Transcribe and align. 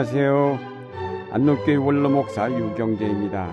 안녕하세요. 0.00 0.58
안동교회 1.30 1.76
원로목사 1.76 2.50
유경재입니다. 2.50 3.52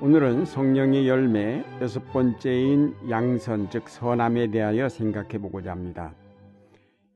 오늘은 0.00 0.44
성령의 0.44 1.08
열매 1.08 1.64
여섯 1.80 2.12
번째인 2.12 2.94
양선 3.10 3.70
즉 3.70 3.88
선함에 3.88 4.52
대하여 4.52 4.88
생각해 4.88 5.38
보고자 5.38 5.72
합니다. 5.72 6.14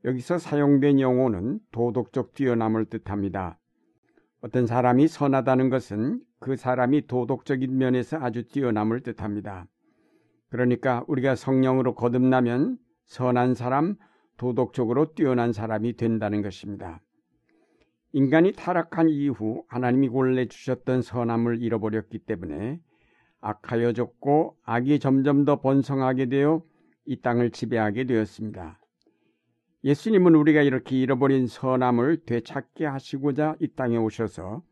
여기서 0.03 0.39
사용된 0.39 0.99
용어는 0.99 1.61
도덕적 1.71 2.33
뛰어남을 2.33 2.87
뜻합니다. 2.87 3.59
어떤 4.41 4.67
사람이 4.67 5.07
선하다는 5.07 5.69
것은 5.69 6.19
그 6.41 6.57
사람이 6.57 7.07
도덕적인 7.07 7.77
면에서 7.77 8.17
아주 8.17 8.45
뛰어남을 8.45 9.03
뜻합니다. 9.03 9.67
그러니까 10.49 11.05
우리가 11.07 11.35
성령으로 11.35 11.95
거듭나면 11.95 12.77
선한 13.05 13.55
사람, 13.55 13.95
도덕적으로 14.35 15.13
뛰어난 15.13 15.53
사람이 15.53 15.95
된다는 15.95 16.41
것입니다. 16.41 16.99
인간이 18.15 18.53
타락한 18.53 19.09
이후 19.09 19.65
하나님이 19.67 20.07
원래 20.07 20.45
주셨던 20.45 21.01
선함을 21.01 21.61
잃어버렸기 21.61 22.19
때문에 22.19 22.79
악하여졌고 23.41 24.55
악이 24.63 24.99
점점 24.99 25.43
더 25.43 25.59
번성하게 25.59 26.27
되어 26.27 26.63
이 27.03 27.19
땅을 27.19 27.51
지배하게 27.51 28.05
되었습니다. 28.05 28.79
예수님은 29.83 30.33
우리가 30.33 30.61
이렇게 30.61 30.97
잃어버린 30.97 31.47
선함을 31.47 32.23
되찾게 32.25 32.85
하시고자 32.85 33.57
이 33.59 33.67
땅에 33.75 33.97
오셔서 33.97 34.63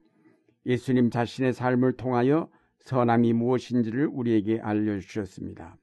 예수님 0.66 1.09
자신의 1.09 1.52
삶을 1.52 1.97
통하여 1.97 2.49
선함이 2.85 3.33
무엇인지를 3.33 4.08
우리에게 4.08 4.61
알려주셨습니다. 4.61 5.75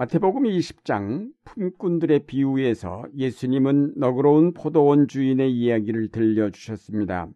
마태복음 0.00 0.44
20장 0.44 1.30
품꾼들의 1.44 2.20
비유에서 2.24 3.04
예수님은 3.18 3.96
너그러운 3.98 4.54
포도원 4.54 5.08
주인의 5.08 5.52
이야기를 5.52 6.08
들려주셨습니다. 6.08 7.28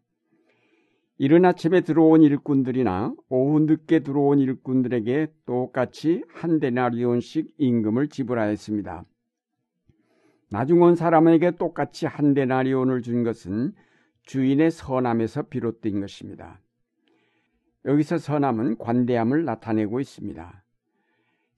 이른 1.18 1.44
아침에 1.44 1.82
들어온 1.82 2.22
일꾼들이나 2.22 3.14
오후 3.28 3.60
늦게 3.60 3.98
들어온 3.98 4.38
일꾼들에게 4.38 5.26
똑같이 5.44 6.24
한 6.32 6.58
데나리온씩 6.58 7.52
임금을 7.58 8.08
지불하였습니다. 8.08 9.04
나중 10.50 10.80
온 10.80 10.96
사람에게 10.96 11.56
똑같이 11.56 12.06
한 12.06 12.32
데나리온을 12.32 13.02
준 13.02 13.24
것은 13.24 13.74
주인의 14.22 14.70
선함에서 14.70 15.48
비롯된 15.48 16.00
것입니다. 16.00 16.62
여기서 17.84 18.16
선함은 18.16 18.78
관대함을 18.78 19.44
나타내고 19.44 20.00
있습니다. 20.00 20.63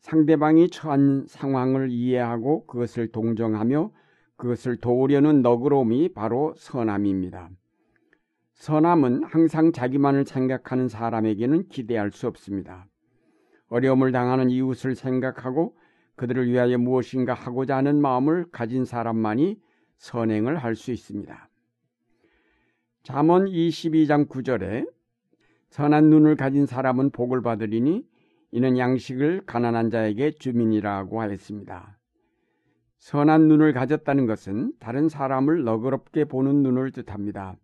상대방이 0.06 0.70
처한 0.70 1.24
상황을 1.26 1.90
이해하고 1.90 2.66
그것을 2.66 3.08
동정하며 3.08 3.90
그것을 4.36 4.76
도우려는 4.76 5.42
너그러움이 5.42 6.10
바로 6.10 6.54
선함입니다. 6.56 7.50
선함은 8.52 9.24
항상 9.24 9.72
자기만을 9.72 10.24
생각하는 10.24 10.86
사람에게는 10.86 11.66
기대할 11.66 12.12
수 12.12 12.28
없습니다. 12.28 12.86
어려움을 13.66 14.12
당하는 14.12 14.48
이웃을 14.48 14.94
생각하고 14.94 15.76
그들을 16.14 16.48
위하여 16.52 16.78
무엇인가 16.78 17.34
하고자 17.34 17.76
하는 17.76 18.00
마음을 18.00 18.46
가진 18.52 18.84
사람만이 18.84 19.58
선행을 19.98 20.56
할 20.58 20.76
수 20.76 20.92
있습니다. 20.92 21.48
잠언 23.02 23.46
22장 23.46 24.28
9절에 24.28 24.88
선한 25.70 26.10
눈을 26.10 26.36
가진 26.36 26.64
사람은 26.64 27.10
복을 27.10 27.42
받으리니 27.42 28.06
이는 28.56 28.78
양식을 28.78 29.42
가난한 29.44 29.90
자에게 29.90 30.30
주민이라고 30.38 31.20
하였습니다. 31.20 31.98
선한 32.96 33.48
눈을 33.48 33.74
가졌다는 33.74 34.24
것은 34.24 34.72
다른 34.80 35.10
사람을 35.10 35.64
너그럽게 35.64 36.24
보는 36.24 36.62
눈을 36.62 36.90
뜻합니다. 36.90 37.58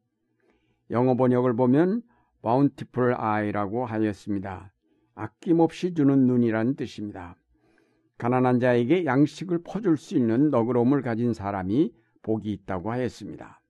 영어 0.91 1.17
번역을 1.17 1.57
보면 1.57 2.03
bountiful 2.43 3.15
eye라고 3.15 3.87
하였습니다. 3.87 4.71
아낌없이 5.15 5.95
주는 5.95 6.27
눈이라는 6.27 6.77
뜻입니다. 6.77 7.37
가난한 8.19 8.61
자에게 8.61 9.07
양식을 9.07 9.63
퍼줄 9.65 9.97
수 9.97 10.15
있는 10.15 10.51
너그러움을 10.51 11.01
가진 11.01 11.33
사람이 11.33 11.95
복이 12.21 12.53
있다고 12.53 12.93
하였습니다. 12.93 13.63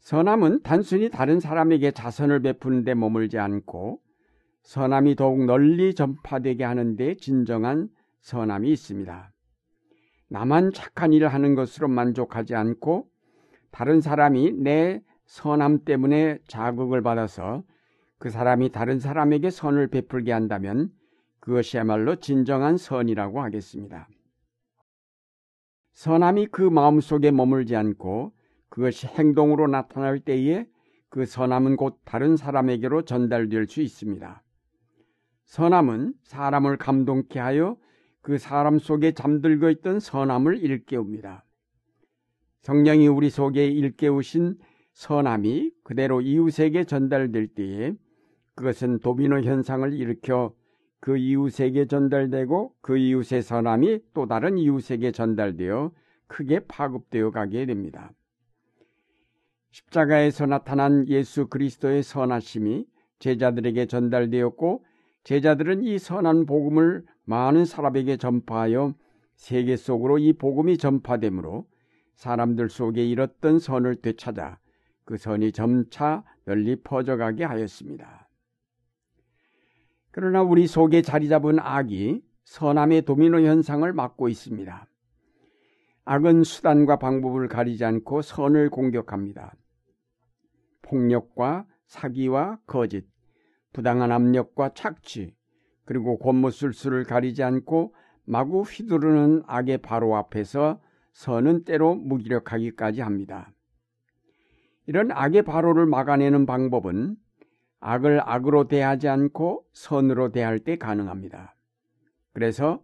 선함은 0.00 0.60
단순히 0.62 1.08
다른 1.08 1.40
사람에게 1.40 1.92
자선을 1.92 2.42
베푸는 2.42 2.84
데 2.84 2.92
머물지 2.92 3.38
않고 3.38 4.02
선함이 4.62 5.16
더욱 5.16 5.44
널리 5.44 5.94
전파되게 5.94 6.64
하는데 6.64 7.16
진정한 7.16 7.88
선함이 8.20 8.70
있습니다. 8.72 9.32
나만 10.28 10.72
착한 10.72 11.12
일을 11.12 11.28
하는 11.28 11.54
것으로 11.54 11.88
만족하지 11.88 12.54
않고 12.54 13.08
다른 13.70 14.00
사람이 14.00 14.52
내 14.52 15.02
선함 15.26 15.84
때문에 15.84 16.38
자극을 16.46 17.02
받아서 17.02 17.62
그 18.18 18.30
사람이 18.30 18.70
다른 18.72 18.98
사람에게 18.98 19.50
선을 19.50 19.88
베풀게 19.88 20.32
한다면 20.32 20.90
그것이야말로 21.40 22.16
진정한 22.16 22.76
선이라고 22.76 23.40
하겠습니다. 23.40 24.08
선함이 25.94 26.48
그 26.48 26.62
마음 26.62 27.00
속에 27.00 27.30
머물지 27.30 27.74
않고 27.76 28.32
그것이 28.68 29.06
행동으로 29.06 29.66
나타날 29.66 30.20
때에 30.20 30.66
그 31.08 31.24
선함은 31.24 31.76
곧 31.76 31.98
다른 32.04 32.36
사람에게로 32.36 33.02
전달될 33.02 33.66
수 33.66 33.80
있습니다. 33.80 34.42
선함은 35.48 36.12
사람을 36.24 36.76
감동케 36.76 37.38
하여 37.38 37.76
그 38.20 38.36
사람 38.36 38.78
속에 38.78 39.12
잠들고 39.12 39.70
있던 39.70 39.98
선함을 39.98 40.58
일깨웁니다. 40.58 41.42
성령이 42.60 43.08
우리 43.08 43.30
속에 43.30 43.66
일깨우신 43.66 44.58
선함이 44.92 45.72
그대로 45.84 46.20
이웃에게 46.20 46.84
전달될 46.84 47.54
때에 47.54 47.94
그것은 48.54 48.98
도미노 48.98 49.40
현상을 49.40 49.90
일으켜 49.94 50.54
그 51.00 51.16
이웃에게 51.16 51.86
전달되고 51.86 52.74
그 52.82 52.98
이웃의 52.98 53.40
선함이 53.40 54.00
또 54.12 54.26
다른 54.26 54.58
이웃에게 54.58 55.12
전달되어 55.12 55.92
크게 56.26 56.60
파급되어 56.66 57.30
가게 57.30 57.64
됩니다. 57.64 58.12
십자가에서 59.70 60.44
나타난 60.44 61.08
예수 61.08 61.46
그리스도의 61.46 62.02
선하심이 62.02 62.86
제자들에게 63.20 63.86
전달되었고 63.86 64.84
제자들은 65.28 65.84
이 65.84 65.98
선한 65.98 66.46
복음을 66.46 67.04
많은 67.24 67.66
사람에게 67.66 68.16
전파하여 68.16 68.94
세계 69.34 69.76
속으로 69.76 70.16
이 70.16 70.32
복음이 70.32 70.78
전파되므로 70.78 71.66
사람들 72.14 72.70
속에 72.70 73.06
잃었던 73.06 73.58
선을 73.58 73.96
되찾아 73.96 74.58
그 75.04 75.18
선이 75.18 75.52
점차 75.52 76.24
널리 76.46 76.76
퍼져가게 76.76 77.44
하였습니다. 77.44 78.30
그러나 80.12 80.40
우리 80.40 80.66
속에 80.66 81.02
자리 81.02 81.28
잡은 81.28 81.58
악이 81.58 82.22
선함의 82.44 83.02
도미노 83.02 83.40
현상을 83.40 83.92
막고 83.92 84.30
있습니다. 84.30 84.88
악은 86.06 86.42
수단과 86.42 86.96
방법을 86.96 87.48
가리지 87.48 87.84
않고 87.84 88.22
선을 88.22 88.70
공격합니다. 88.70 89.54
폭력과 90.80 91.66
사기와 91.86 92.58
거짓, 92.66 93.06
부당한 93.72 94.12
압력과 94.12 94.74
착취, 94.74 95.34
그리고 95.84 96.18
권모술수를 96.18 97.04
가리지 97.04 97.42
않고 97.42 97.94
마구 98.24 98.62
휘두르는 98.62 99.42
악의 99.46 99.78
바로 99.78 100.16
앞에서 100.16 100.80
선은 101.12 101.64
때로 101.64 101.94
무기력하기까지 101.94 103.00
합니다. 103.00 103.50
이런 104.86 105.10
악의 105.10 105.42
바로를 105.42 105.86
막아내는 105.86 106.46
방법은 106.46 107.16
악을 107.80 108.20
악으로 108.24 108.68
대하지 108.68 109.08
않고 109.08 109.64
선으로 109.72 110.32
대할 110.32 110.58
때 110.60 110.76
가능합니다. 110.76 111.56
그래서 112.32 112.82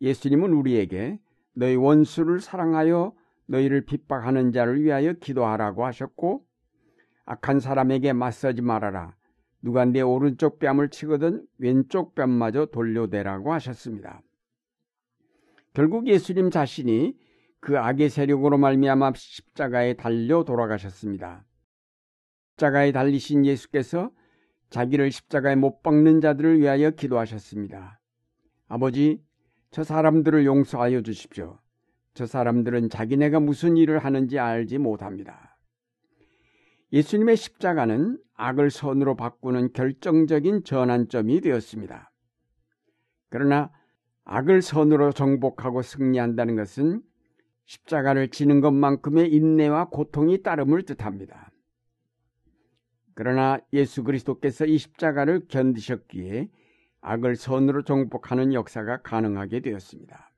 예수님은 0.00 0.52
우리에게 0.52 1.18
너희 1.54 1.76
원수를 1.76 2.40
사랑하여 2.40 3.14
너희를 3.46 3.84
핍박하는 3.84 4.52
자를 4.52 4.82
위하여 4.82 5.12
기도하라고 5.12 5.84
하셨고 5.84 6.44
악한 7.24 7.60
사람에게 7.60 8.12
맞서지 8.12 8.62
말아라. 8.62 9.14
누가 9.62 9.84
내 9.84 10.00
오른쪽 10.00 10.58
뺨을 10.58 10.90
치거든 10.90 11.46
왼쪽 11.58 12.14
뺨마저 12.14 12.66
돌려대라고 12.66 13.52
하셨습니다. 13.52 14.20
결국 15.72 16.08
예수님 16.08 16.50
자신이 16.50 17.16
그 17.60 17.78
악의 17.78 18.10
세력으로 18.10 18.58
말미암아 18.58 19.12
십자가에 19.14 19.94
달려 19.94 20.42
돌아가셨습니다. 20.42 21.46
십자가에 22.50 22.90
달리신 22.92 23.46
예수께서 23.46 24.10
자기를 24.70 25.12
십자가에 25.12 25.54
못 25.54 25.82
박는 25.82 26.20
자들을 26.20 26.58
위하여 26.58 26.90
기도하셨습니다. 26.90 28.00
아버지, 28.66 29.22
저 29.70 29.84
사람들을 29.84 30.44
용서하여 30.44 31.02
주십시오. 31.02 31.58
저 32.14 32.26
사람들은 32.26 32.90
자기네가 32.90 33.40
무슨 33.40 33.76
일을 33.76 34.00
하는지 34.00 34.38
알지 34.38 34.78
못합니다. 34.78 35.51
예수님의 36.92 37.36
십자가는 37.36 38.18
악을 38.34 38.70
선으로 38.70 39.16
바꾸는 39.16 39.72
결정적인 39.72 40.64
전환점이 40.64 41.40
되었습니다. 41.40 42.12
그러나 43.30 43.70
악을 44.24 44.62
선으로 44.62 45.12
정복하고 45.12 45.82
승리한다는 45.82 46.54
것은 46.56 47.02
십자가를 47.64 48.28
지는 48.28 48.60
것만큼의 48.60 49.32
인내와 49.32 49.88
고통이 49.88 50.42
따름을 50.42 50.82
뜻합니다. 50.82 51.50
그러나 53.14 53.58
예수 53.72 54.04
그리스도께서 54.04 54.66
이 54.66 54.78
십자가를 54.78 55.46
견디셨기에 55.48 56.50
악을 57.00 57.36
선으로 57.36 57.82
정복하는 57.82 58.52
역사가 58.52 59.02
가능하게 59.02 59.60
되었습니다. 59.60 60.30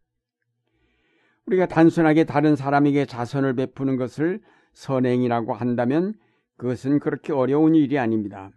우리가 1.47 1.67
단순하게 1.67 2.25
다른 2.25 2.57
사람에게 2.57 3.07
자선을 3.07 3.55
베푸는 3.55 3.97
것을 3.97 4.41
선행이라고 4.73 5.53
한다면 5.53 6.15
그것은 6.57 6.99
그렇게 6.99 7.33
어려운 7.33 7.75
일이 7.75 7.99
아닙니다. 7.99 8.51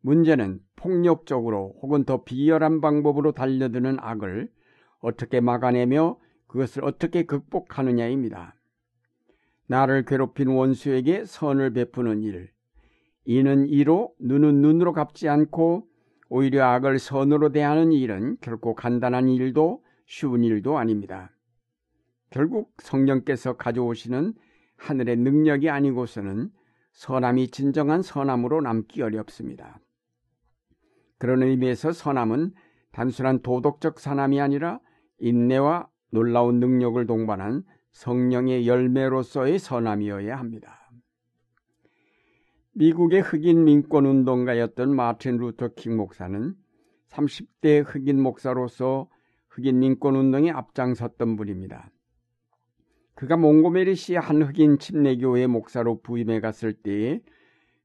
문제는 0.00 0.60
폭력적으로 0.76 1.74
혹은 1.82 2.04
더 2.04 2.24
비열한 2.24 2.80
방법으로 2.80 3.32
달려드는 3.32 3.98
악을 4.00 4.50
어떻게 5.00 5.40
막아내며 5.40 6.18
그것을 6.46 6.84
어떻게 6.84 7.24
극복하느냐입니다. 7.24 8.54
나를 9.66 10.04
괴롭힌 10.04 10.48
원수에게 10.48 11.24
선을 11.26 11.72
베푸는 11.72 12.22
일, 12.22 12.50
이는 13.24 13.68
이로 13.68 14.14
눈은 14.18 14.60
눈으로 14.62 14.92
갚지 14.92 15.28
않고 15.28 15.86
오히려 16.28 16.64
악을 16.64 16.98
선으로 16.98 17.52
대하는 17.52 17.92
일은 17.92 18.36
결코 18.40 18.74
간단한 18.74 19.28
일도 19.28 19.84
쉬운 20.06 20.42
일도 20.42 20.78
아닙니다. 20.78 21.30
결국 22.30 22.72
성령께서 22.78 23.56
가져오시는 23.56 24.34
하늘의 24.76 25.16
능력이 25.16 25.68
아니고서는 25.68 26.50
선함이 27.00 27.48
진정한 27.48 28.02
선함으로 28.02 28.60
남기 28.60 29.00
어렵습니다. 29.00 29.80
그런 31.16 31.42
의미에서 31.42 31.92
선함은 31.92 32.52
단순한 32.92 33.40
도덕적 33.40 33.98
선함이 33.98 34.38
아니라 34.38 34.80
인내와 35.18 35.88
놀라운 36.10 36.60
능력을 36.60 37.06
동반한 37.06 37.64
성령의 37.92 38.68
열매로서의 38.68 39.58
선함이어야 39.58 40.38
합니다. 40.38 40.90
미국의 42.72 43.22
흑인 43.22 43.64
민권 43.64 44.04
운동가였던 44.04 44.94
마틴 44.94 45.38
루터 45.38 45.68
킹 45.68 45.96
목사는 45.96 46.54
30대 47.08 47.82
흑인 47.82 48.20
목사로서 48.20 49.08
흑인 49.48 49.78
민권 49.78 50.16
운동에 50.16 50.50
앞장섰던 50.50 51.36
분입니다. 51.36 51.90
그가 53.20 53.36
몽고메리시 53.36 54.14
한 54.14 54.40
흑인 54.40 54.78
침례교회 54.78 55.46
목사로 55.46 56.00
부임해 56.00 56.40
갔을 56.40 56.72
때에 56.72 57.20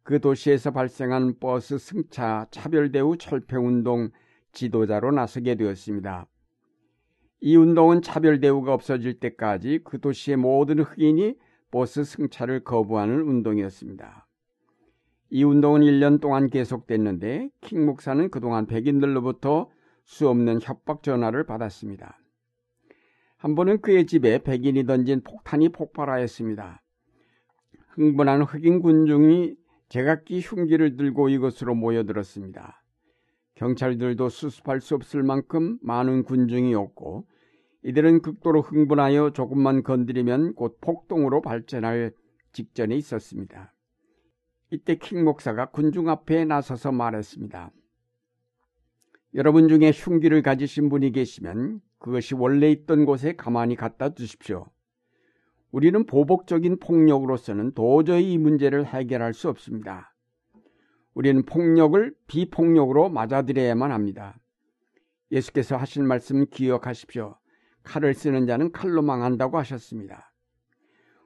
그 0.02 0.22
도시에서 0.22 0.72
발생한 0.72 1.40
버스 1.42 1.78
승차 1.78 2.48
차별대우 2.52 3.18
철폐운동 3.18 4.12
지도자로 4.54 5.12
나서게 5.12 5.56
되었습니다. 5.56 6.26
이 7.42 7.58
운동은 7.58 8.02
차별대우가 8.02 8.74
없어질 8.74 9.20
때까지 9.20 9.82
그 9.84 10.00
도시의 10.00 10.38
모든 10.38 10.80
흑인이 10.80 11.36
버스 11.70 12.06
승차를 12.06 12.64
거부하는 12.64 13.20
운동이었습니다. 13.24 14.28
이 15.32 15.44
운동은 15.44 15.82
1년 15.82 16.22
동안 16.22 16.50
계속됐는데 16.50 17.50
킹 17.60 17.86
목사는 17.86 18.30
그동안 18.30 18.68
백인들로부터 18.68 19.70
수 20.06 20.30
없는 20.30 20.60
협박 20.62 21.04
전화를 21.04 21.46
받았습니다. 21.46 22.22
한 23.46 23.54
번은 23.54 23.82
그의 23.82 24.08
집에 24.08 24.40
백인이 24.40 24.88
던진 24.88 25.22
폭탄이 25.22 25.70
폭발하였습니다. 25.70 26.82
흥분한 27.90 28.42
흑인 28.42 28.82
군중이 28.82 29.56
제각기 29.88 30.40
흉기를 30.40 30.98
들고 30.98 31.30
이것으로 31.30 31.76
모여들었습니다. 31.76 32.84
경찰들도 33.54 34.30
수습할 34.30 34.82
수 34.82 34.96
없을 34.96 35.22
만큼 35.22 35.78
많은 35.84 36.24
군중이었고 36.24 37.28
이들은 37.84 38.24
극도로 38.24 38.64
흥분하여 38.64 39.34
조금만 39.34 39.84
건드리면 39.84 40.56
곧 40.56 40.80
폭동으로 40.82 41.44
발전할 41.44 42.14
직전에 42.52 42.96
있었습니다. 42.96 43.76
이때 44.72 44.96
킹 44.96 45.24
목사가 45.24 45.70
군중 45.70 46.10
앞에 46.10 46.46
나서서 46.46 46.92
말했습니다. 46.92 47.70
여러분 49.36 49.68
중에 49.68 49.92
흉기를 49.92 50.42
가지신 50.42 50.90
분이 50.90 51.12
계시면 51.12 51.82
그것이 52.06 52.36
원래 52.36 52.70
있던 52.70 53.06
곳에 53.06 53.36
가만히 53.36 53.76
갖다 53.76 54.10
두십시오. 54.10 54.68
우리는 55.72 56.06
보복적인 56.06 56.78
폭력으로서는 56.78 57.72
도저히 57.74 58.34
이 58.34 58.38
문제를 58.38 58.86
해결할 58.86 59.34
수 59.34 59.50
없습니다. 59.50 60.14
우리는 61.16 61.44
폭력을 61.44 62.14
비폭력으로 62.28 63.10
맞아들여야만 63.10 63.92
합니다. 63.92 64.38
예수께서 65.32 65.78
하신 65.78 66.06
말씀 66.06 66.46
기억하십시오. 66.46 67.40
칼을 67.82 68.14
쓰는 68.14 68.46
자는 68.46 68.72
칼로 68.72 69.02
망한다고 69.02 69.58
하셨습니다. 69.58 70.32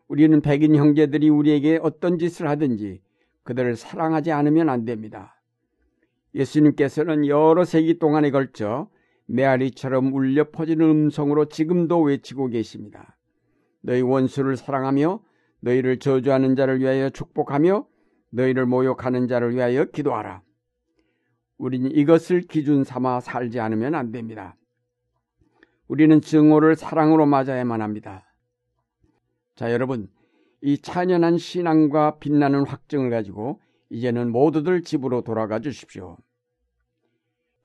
우리는 0.08 0.40
백인 0.40 0.78
형제들이 0.78 1.28
우리에게 1.28 1.80
어떤 1.84 2.18
짓을 2.18 2.48
하든지 2.48 3.02
그들을 3.44 3.76
사랑하지 3.76 4.32
않으면 4.32 4.70
안 4.70 4.86
됩니다. 4.86 5.42
예수님께서는 6.36 7.28
여러 7.28 7.66
세기 7.66 8.00
동안에 8.00 8.32
걸쳐 8.32 8.90
메아리처럼 9.30 10.14
울려 10.14 10.50
퍼지는 10.50 10.90
음성으로 10.90 11.46
지금도 11.46 12.02
외치고 12.02 12.48
계십니다. 12.48 13.18
너희 13.82 14.02
원수를 14.02 14.58
사랑하며 14.58 15.22
너희를 15.62 16.00
저주하는 16.00 16.56
자를 16.56 16.80
위하여 16.80 17.10
축복하며 17.10 17.86
너희를 18.32 18.66
모욕하는 18.66 19.28
자를 19.28 19.56
위하여 19.56 19.86
기도하라. 19.86 20.42
우리는 21.58 21.92
이것을 21.92 22.42
기준 22.42 22.84
삼아 22.84 23.20
살지 23.20 23.60
않으면 23.60 23.94
안 23.94 24.12
됩니다. 24.12 24.56
우리는 25.88 26.22
증오를 26.22 26.76
사랑으로 26.76 27.26
맞아야만 27.26 27.82
합니다. 27.82 28.26
자, 29.56 29.72
여러분, 29.72 30.08
이 30.62 30.78
찬연한 30.78 31.38
신앙과 31.38 32.18
빛나는 32.20 32.66
확증을 32.66 33.10
가지고 33.10 33.60
이제는 33.90 34.32
모두들 34.32 34.84
집으로 34.84 35.22
돌아가 35.22 35.60
주십시오. 35.60 36.18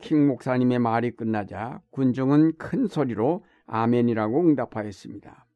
킹 0.04 0.26
목사님의 0.26 0.80
말이 0.80 1.12
끝나자 1.12 1.80
군중은 1.88 2.58
큰 2.58 2.86
소리로 2.86 3.42
아멘이라고 3.64 4.38
응답하였습니다. 4.38 5.46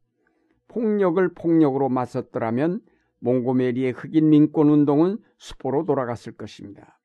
폭력을 0.68 1.34
폭력으로 1.34 1.90
맞섰더라면 1.90 2.80
몽고메리의 3.18 3.92
흑인 3.92 4.30
민권 4.30 4.70
운동은 4.70 5.18
수포로 5.36 5.84
돌아갔을 5.84 6.32
것입니다. 6.32 6.98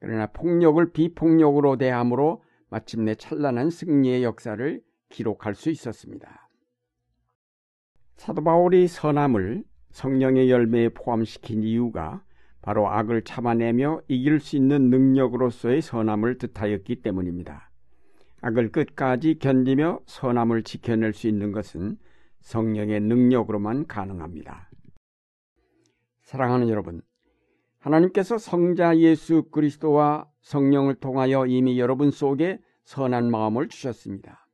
그러나 0.00 0.26
폭력을 0.28 0.92
비폭력으로 0.92 1.76
대함으로 1.76 2.42
마침내 2.70 3.16
찬란한 3.16 3.68
승리의 3.68 4.24
역사를 4.24 4.82
기록할 5.10 5.54
수 5.54 5.68
있었습니다. 5.68 6.48
사도 8.16 8.42
바울이 8.42 8.88
선함을 8.88 9.62
성령의 9.90 10.50
열매에 10.50 10.88
포함시킨 10.90 11.64
이유가 11.64 12.24
바로 12.62 12.88
악을 12.88 13.22
참아내며 13.22 14.02
이길 14.08 14.40
수 14.40 14.56
있는 14.56 14.88
능력으로서의 14.88 15.82
선함을 15.82 16.38
뜻하였기 16.38 17.02
때문입니다. 17.02 17.70
악을 18.40 18.70
끝까지 18.72 19.38
견디며 19.38 20.00
선함을 20.06 20.62
지켜낼 20.62 21.12
수 21.12 21.28
있는 21.28 21.52
것은 21.52 21.98
성령의 22.40 23.00
능력으로만 23.00 23.86
가능합니다. 23.86 24.70
사랑하는 26.22 26.68
여러분, 26.68 27.02
하나님께서 27.78 28.38
성자 28.38 28.98
예수 28.98 29.44
그리스도와 29.50 30.28
성령을 30.40 30.94
통하여 30.96 31.46
이미 31.46 31.78
여러분 31.78 32.10
속에 32.10 32.60
선한 32.84 33.30
마음을 33.30 33.68
주셨습니다. 33.68 34.46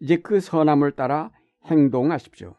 이제 0.00 0.18
그 0.18 0.40
선함을 0.40 0.92
따라 0.92 1.30
행동하십시오. 1.64 2.54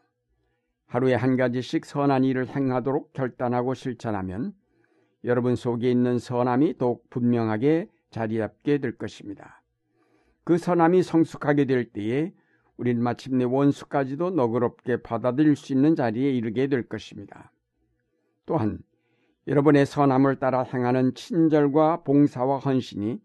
하루에 0.96 1.12
한 1.12 1.36
가지씩 1.36 1.84
선한 1.84 2.24
일을 2.24 2.48
행하도록 2.48 3.12
결단하고 3.12 3.74
실천하면 3.74 4.54
여러분 5.24 5.54
속에 5.54 5.90
있는 5.90 6.18
선함이 6.18 6.78
더욱 6.78 7.10
분명하게 7.10 7.90
자리 8.10 8.38
잡게 8.38 8.78
될 8.78 8.96
것입니다. 8.96 9.62
그 10.42 10.56
선함이 10.56 11.02
성숙하게 11.02 11.66
될 11.66 11.92
때에 11.92 12.32
우리는 12.78 13.02
마침내 13.02 13.44
원수까지도 13.44 14.30
너그럽게 14.30 15.02
받아들일 15.02 15.54
수 15.54 15.74
있는 15.74 15.96
자리에 15.96 16.30
이르게 16.30 16.66
될 16.66 16.88
것입니다. 16.88 17.52
또한 18.46 18.78
여러분의 19.48 19.84
선함을 19.84 20.36
따라 20.36 20.62
행하는 20.62 21.12
친절과 21.12 22.04
봉사와 22.04 22.60
헌신이 22.60 23.20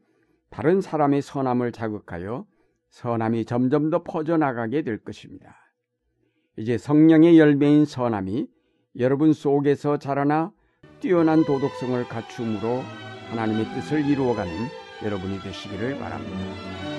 다른 0.49 0.81
사람의 0.81 1.21
선함을 1.21 1.71
자극하여 1.71 2.45
선함이 2.89 3.45
점점 3.45 3.89
더 3.89 4.03
퍼져나가게 4.03 4.81
될 4.81 4.97
것입니다. 4.97 5.60
이제 6.61 6.77
성령의 6.77 7.39
열매인 7.39 7.85
선함이 7.85 8.45
여러분 8.99 9.33
속에서 9.33 9.97
자라나 9.97 10.51
뛰어난 10.99 11.43
도덕성을 11.43 12.07
갖춤으로 12.07 12.83
하나님의 13.31 13.65
뜻을 13.73 14.05
이루어가는 14.05 14.51
여러분이 15.03 15.39
되시기를 15.39 15.97
바랍니다. 15.97 16.90